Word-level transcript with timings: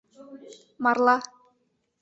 Марла. 0.83 1.17